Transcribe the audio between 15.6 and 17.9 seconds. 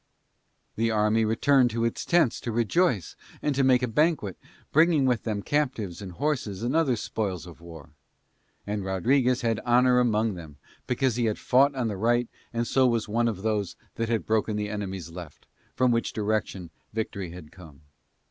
from which direction victory had come.